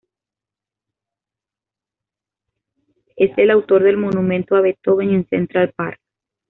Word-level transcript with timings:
Es 3.17 3.37
el 3.37 3.51
autor 3.51 3.83
del 3.83 3.97
monumento 3.97 4.55
a 4.55 4.61
Beethoven 4.61 5.11
en 5.11 5.27
Central 5.29 5.73
Park. 5.77 5.99